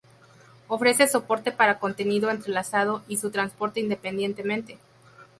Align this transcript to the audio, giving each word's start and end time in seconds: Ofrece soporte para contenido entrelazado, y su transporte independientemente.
Ofrece 0.67 1.07
soporte 1.07 1.51
para 1.51 1.77
contenido 1.77 2.31
entrelazado, 2.31 3.03
y 3.07 3.17
su 3.17 3.29
transporte 3.29 3.81
independientemente. 3.81 4.79